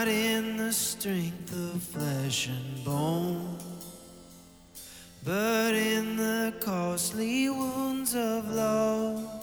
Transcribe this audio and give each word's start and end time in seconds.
not 0.00 0.08
in 0.08 0.56
the 0.56 0.72
strength 0.72 1.52
of 1.52 1.82
flesh 1.82 2.48
and 2.48 2.84
bone, 2.86 3.58
but 5.22 5.74
in 5.74 6.16
the 6.16 6.54
costly 6.58 7.50
wounds 7.50 8.14
of 8.14 8.50
love 8.50 9.39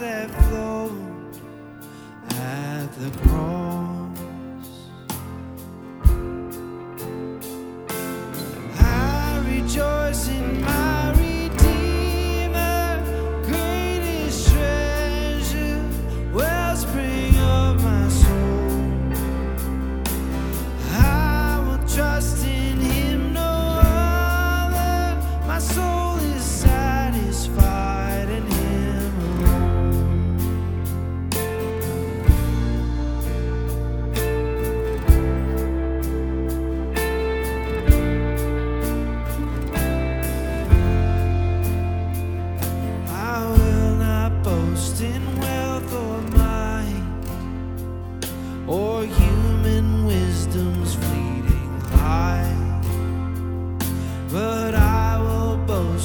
that 0.00 0.30
flowed 0.48 0.92
at 2.30 2.86
the 3.00 3.10
cross. 3.28 3.77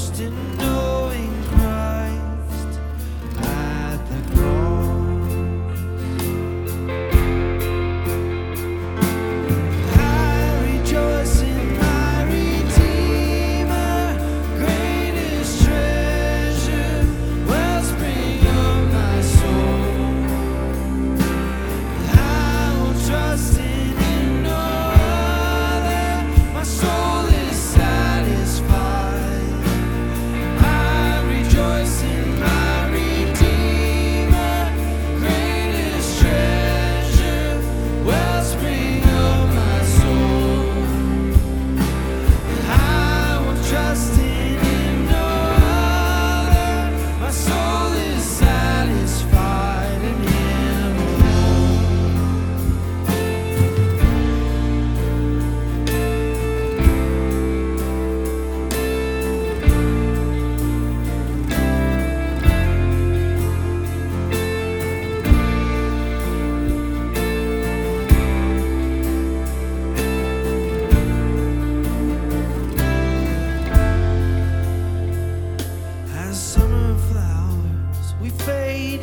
Boast 0.04 0.20
in 0.20 0.53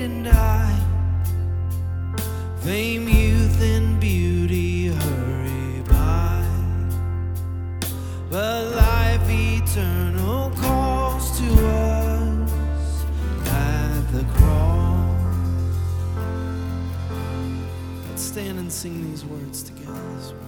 and 0.01 0.25
die. 0.25 0.79
Fame, 2.61 3.07
youth, 3.09 3.61
and 3.61 4.01
beauty 4.01 4.87
hurry 4.87 5.83
by. 5.89 6.45
But 8.31 8.75
life 8.75 9.29
eternal 9.29 10.51
calls 10.57 11.39
to 11.39 11.47
us 11.67 13.05
at 13.47 14.01
the 14.13 14.25
cross. 14.35 15.77
Let's 18.09 18.23
stand 18.23 18.59
and 18.59 18.73
sing 18.73 19.11
these 19.11 19.25
words 19.25 19.63
together 19.63 20.03
this 20.17 20.33
morning. 20.33 20.47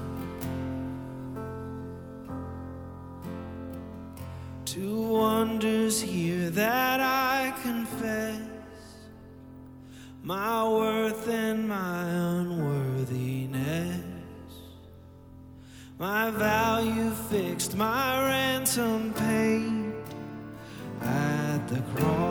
Two 4.64 5.02
wonders 5.02 6.00
here 6.00 6.48
that 6.50 7.00
I 7.00 7.52
confess 7.62 8.51
my 10.22 10.68
worth 10.68 11.28
and 11.28 11.68
my 11.68 12.04
unworthiness, 12.04 14.04
my 15.98 16.30
value 16.30 17.10
fixed, 17.10 17.76
my 17.76 18.24
ransom 18.24 19.12
paid 19.14 19.92
at 21.00 21.68
the 21.68 21.80
cross. 21.96 22.21